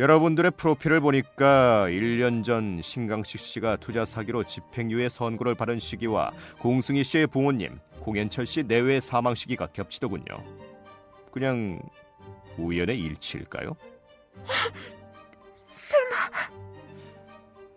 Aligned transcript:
여러분들의 0.00 0.52
프로필을 0.52 1.00
보니까 1.00 1.84
1년 1.90 2.42
전 2.42 2.80
신강식 2.80 3.38
씨가 3.38 3.76
투자 3.76 4.06
사기로 4.06 4.44
집행유예 4.44 5.10
선고를 5.10 5.54
받은 5.54 5.78
시기와 5.78 6.32
공승희 6.58 7.04
씨의 7.04 7.26
부모님 7.26 7.78
공현철 8.00 8.46
씨 8.46 8.62
내외 8.62 8.98
사망 8.98 9.34
시기가 9.34 9.66
겹치더군요. 9.66 10.24
그냥 11.30 11.78
우연의 12.56 12.98
일치일까요? 12.98 13.76
설마 15.68 16.16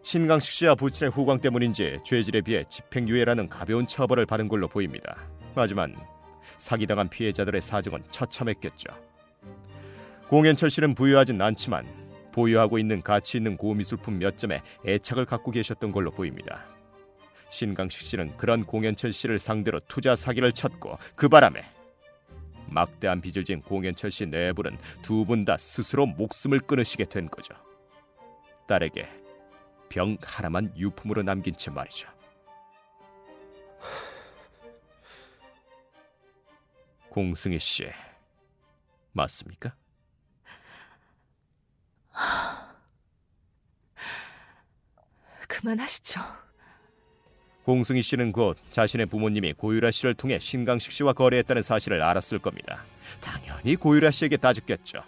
신강식 0.02 0.54
씨와 0.54 0.76
부친의 0.76 1.12
후광 1.12 1.40
때문인지 1.42 2.00
죄질에 2.06 2.40
비해 2.40 2.64
집행유예라는 2.70 3.50
가벼운 3.50 3.86
처벌을 3.86 4.26
받은 4.26 4.48
걸로 4.48 4.70
보입니다. 4.70 5.18
하지만 5.56 5.94
사기당한 6.56 7.10
피해자들의 7.10 7.62
사정은 7.62 8.02
처참했겠죠. 8.12 8.94
공현철 10.30 10.70
씨는 10.70 10.96
부유하진 10.96 11.42
않지만 11.42 12.03
보유하고 12.34 12.78
있는 12.80 13.02
가치 13.02 13.38
있는 13.38 13.56
고미술품 13.56 14.20
몇 14.20 14.38
점에 14.38 14.62
애착을 14.86 15.26
갖고 15.26 15.52
계셨던 15.52 15.92
걸로 15.94 16.12
보입니다. 16.12 16.66
신강식 17.50 18.02
씨는 18.02 18.36
그런 18.36 18.66
공현철 18.66 19.14
씨를 19.14 19.40
상대로 19.40 19.80
투자 19.88 20.16
사기를 20.16 20.52
쳤고 20.52 20.98
그 21.16 21.30
바람에 21.30 21.64
막대한 22.68 23.22
빚을 23.22 23.46
진 23.46 23.62
공현철 23.62 24.10
씨 24.12 24.26
내부는 24.26 24.76
두 25.04 25.24
분 25.26 25.46
다 25.46 25.56
스스로 25.58 26.06
목숨을 26.08 26.60
끊으시게 26.62 27.06
된 27.06 27.30
거죠. 27.30 27.54
딸에게 28.68 29.08
병 29.90 30.18
하나만 30.24 30.74
유품으로 30.76 31.22
남긴 31.22 31.54
채 31.56 31.70
말이죠. 31.70 32.10
공승희 37.10 37.60
씨 37.60 37.86
맞습니까? 39.12 39.76
그만하시죠. 45.48 46.20
공승희 47.64 48.02
씨는 48.02 48.34
곧 48.34 48.58
자신의 48.72 49.06
부모님이 49.06 49.54
고유라 49.54 49.92
씨를 49.92 50.16
통해 50.16 50.38
신강식 50.38 50.92
씨와 50.92 51.14
거래했다는 51.14 51.62
사실을 51.62 52.02
알았을 52.02 52.40
겁니다. 52.40 52.84
당연히 53.22 53.76
고유라 53.76 54.12
씨에게 54.12 54.38
따졌겠죠. 54.38 55.02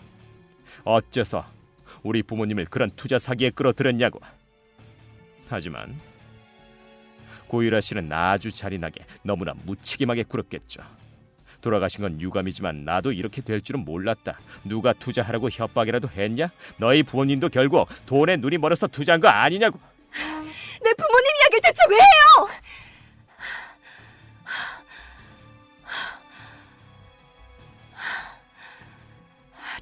어째서 0.86 1.46
우리 2.04 2.24
부모님을 2.24 2.66
그런 2.66 2.92
투자 2.96 3.20
사기에 3.20 3.50
끌어들였냐고. 3.50 4.20
하지만 5.48 6.00
고유라 7.48 7.82
씨는 7.82 8.12
아주 8.12 8.52
잔인하게 8.52 9.06
너무나 9.24 9.54
무책임하게 9.66 10.24
굴었겠죠. 10.24 10.82
돌아가신 11.66 12.04
건 12.04 12.22
유감이지만 12.22 12.86
나도 12.86 13.12
이렇게 13.12 13.42
될 13.42 13.60
줄은 13.62 13.84
몰랐다. 13.84 14.40
누가 14.64 14.94
투자하라고 14.94 15.50
협박이라도 15.50 16.10
했냐? 16.10 16.50
너희 16.78 17.02
부모님도 17.02 17.50
결국 17.50 17.90
돈에 18.06 18.38
눈이 18.38 18.60
멀어서 18.60 18.86
투자한 18.86 19.20
거 19.20 19.28
아니냐고. 19.28 19.80
내 20.14 20.94
부모님 20.94 21.26
이야기를 21.42 21.62
대체 21.64 21.82
왜 21.90 21.96
해요? 21.96 22.48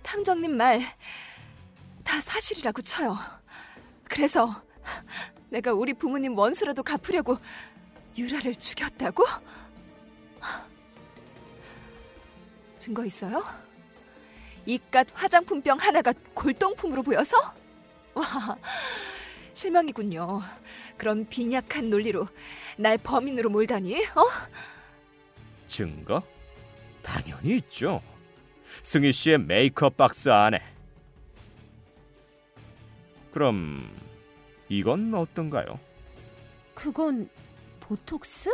탐정님 0.02 0.56
말 0.56 0.82
다 2.04 2.22
사실이라고 2.22 2.82
쳐요. 2.84 3.18
그래서 4.10 4.62
내가 5.50 5.74
우리 5.74 5.94
부모님 5.94 6.38
원수라도 6.38 6.84
갚으려고 6.84 7.38
유라를 8.18 8.54
죽였다고? 8.56 9.26
증거 12.84 13.06
있어요? 13.06 13.42
이깟 14.66 15.08
화장품병 15.14 15.78
하나가 15.80 16.14
골동품으로 16.34 17.02
보여서? 17.02 17.38
와, 18.14 18.58
실망이군요. 19.54 20.42
그런 20.98 21.26
빈약한 21.30 21.90
논리로 21.90 22.28
날 22.78 22.98
범인으로 22.98 23.50
몰다니, 23.50 24.06
어? 24.08 24.26
증거? 25.66 26.22
당연히 27.02 27.56
있죠. 27.56 28.02
승희 28.84 29.14
씨의 29.14 29.38
메이크업 29.38 29.96
박스 29.96 30.28
안에. 30.28 30.62
그럼 33.32 33.90
이건 34.68 35.14
어떤가요? 35.14 35.80
그건 36.74 37.30
보톡스? 37.80 38.50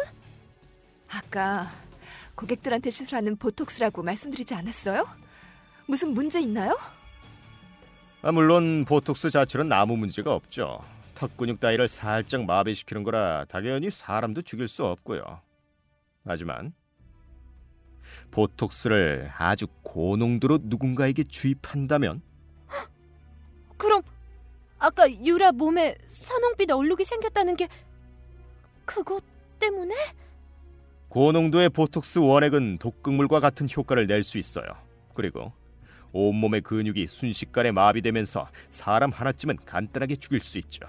아까 1.08 1.72
고객들한테 2.36 2.90
시술하는 2.90 3.38
보톡스라고 3.38 4.04
말씀드리지 4.04 4.54
않았어요? 4.56 5.08
무슨 5.86 6.14
문제 6.14 6.40
있나요? 6.42 6.78
아, 8.22 8.32
물론 8.32 8.86
보톡스 8.86 9.30
자체는 9.30 9.72
아무 9.72 9.98
문제가 9.98 10.34
없죠. 10.34 10.84
턱 11.16 11.36
근육 11.36 11.60
따위를 11.60 11.88
살짝 11.88 12.46
마비시키는 12.46 13.04
거라 13.04 13.46
당연히 13.46 13.90
사람도 13.90 14.42
죽일 14.44 14.68
수 14.68 14.86
없고요. 14.86 15.42
하지만 16.26 16.74
보톡스를 18.32 19.32
아주 19.38 19.68
고농도로 19.84 20.60
누군가에게 20.64 21.24
주입한다면 21.24 22.22
그럼 23.78 24.02
아까 24.78 25.10
유라 25.12 25.52
몸에 25.52 25.96
선홍빛 26.08 26.72
얼룩이 26.72 27.04
생겼다는 27.04 27.56
게 27.56 27.68
그것 28.86 29.24
때문에? 29.60 29.96
고농도의 31.10 31.70
보톡스 31.70 32.20
원액은 32.20 32.78
독극물과 32.78 33.40
같은 33.40 33.68
효과를 33.76 34.08
낼 34.08 34.24
수 34.24 34.38
있어요. 34.38 34.66
그리고 35.14 35.52
온몸의 36.12 36.62
근육이 36.62 37.08
순식간에 37.08 37.72
마비되면서 37.72 38.48
사람 38.70 39.12
하나쯤은 39.12 39.58
간단하게 39.66 40.16
죽일 40.16 40.40
수 40.40 40.58
있죠. 40.60 40.86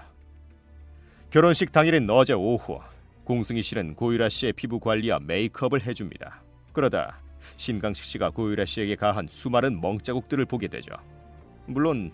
결혼식 1.29 1.71
당일인 1.71 2.09
어제 2.09 2.33
오후 2.33 2.79
공승희 3.23 3.61
씨는 3.61 3.95
고유라 3.95 4.29
씨의 4.29 4.53
피부 4.53 4.79
관리와 4.79 5.19
메이크업을 5.19 5.85
해줍니다. 5.85 6.41
그러다 6.73 7.19
신강식 7.57 8.05
씨가 8.05 8.29
고유라 8.31 8.65
씨에게 8.65 8.95
가한 8.95 9.27
수많은 9.27 9.79
멍자국들을 9.81 10.45
보게 10.45 10.67
되죠. 10.67 10.91
물론 11.65 12.11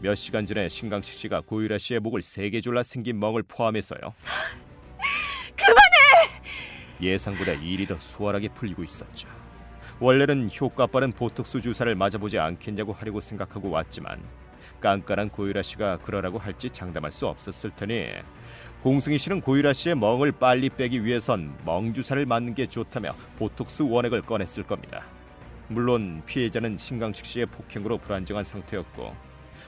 몇 0.00 0.14
시간 0.14 0.46
전에 0.46 0.68
신강식 0.68 1.14
씨가 1.18 1.42
고유라 1.42 1.78
씨의 1.78 2.00
목을 2.00 2.22
세 2.22 2.50
개 2.50 2.60
졸라 2.60 2.82
생긴 2.82 3.18
멍을 3.20 3.42
포함해서요. 3.44 4.00
예상보다 7.00 7.52
일이 7.52 7.86
더 7.86 7.98
수월하게 7.98 8.48
풀리고 8.48 8.84
있었죠. 8.84 9.28
원래는 10.00 10.50
효과 10.60 10.86
빠른 10.86 11.12
보톡스 11.12 11.60
주사를 11.60 11.94
맞아보지 11.94 12.38
않겠냐고 12.38 12.92
하려고 12.92 13.20
생각하고 13.20 13.70
왔지만 13.70 14.20
깐깐한 14.80 15.30
고유라 15.30 15.62
씨가 15.62 15.98
그러라고 15.98 16.38
할지 16.38 16.68
장담할 16.68 17.12
수 17.12 17.26
없었을 17.26 17.70
테니 17.70 18.08
공승희 18.82 19.16
씨는 19.18 19.40
고유라 19.40 19.72
씨의 19.72 19.94
멍을 19.94 20.32
빨리 20.32 20.68
빼기 20.68 21.04
위해선 21.04 21.56
멍 21.64 21.94
주사를 21.94 22.24
맞는 22.26 22.54
게 22.54 22.66
좋다며 22.66 23.14
보톡스 23.38 23.84
원액을 23.84 24.22
꺼냈을 24.22 24.64
겁니다. 24.64 25.04
물론 25.68 26.22
피해자는 26.26 26.76
신강식 26.76 27.24
씨의 27.24 27.46
폭행으로 27.46 27.98
불안정한 27.98 28.44
상태였고 28.44 29.14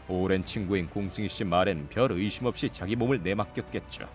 오랜 0.08 0.44
친구인 0.44 0.88
공승희 0.88 1.28
씨 1.28 1.44
말엔 1.44 1.88
별 1.88 2.12
의심 2.12 2.46
없이 2.46 2.68
자기 2.68 2.94
몸을 2.94 3.22
내맡겼겠죠. 3.22 4.06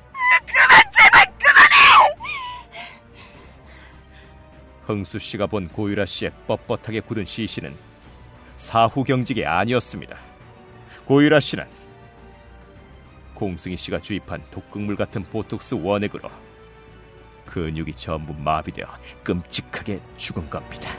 흥수 4.92 5.20
씨가 5.20 5.48
본 5.48 5.70
고유라 5.70 6.06
씨의 6.06 6.32
뻣뻣하게 6.48 7.06
굳은 7.06 7.24
시신은 7.24 7.74
사후 8.58 9.04
경직이 9.04 9.46
아니었습니다. 9.46 10.18
고유라 11.06 11.40
씨는 11.40 11.66
공승희 13.34 13.78
씨가 13.78 14.02
주입한 14.02 14.44
독극물 14.52 14.98
같은 14.98 15.24
보톡스 15.24 15.76
원액으로 15.76 16.30
근육이 17.46 17.94
전부 17.94 18.34
마비되어 18.34 18.86
끔찍하게 19.24 20.00
죽은 20.18 20.50
겁니다. 20.50 20.92